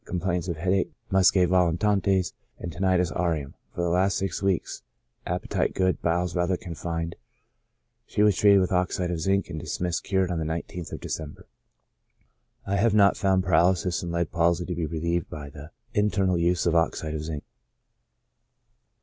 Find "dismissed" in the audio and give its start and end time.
9.59-10.03